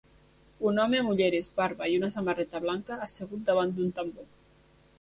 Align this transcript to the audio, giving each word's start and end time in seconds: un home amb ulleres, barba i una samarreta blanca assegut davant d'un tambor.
un 0.69 0.79
home 0.83 1.01
amb 1.01 1.11
ulleres, 1.11 1.49
barba 1.59 1.91
i 1.95 1.99
una 1.99 2.11
samarreta 2.15 2.63
blanca 2.65 2.99
assegut 3.09 3.47
davant 3.53 3.77
d'un 3.79 3.93
tambor. 4.01 4.31